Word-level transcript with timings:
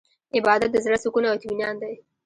عبادت 0.35 0.69
د 0.73 0.77
زړه 0.85 0.97
سکون 1.03 1.23
او 1.25 1.35
اطمینان 1.37 1.75
دی. 1.81 1.93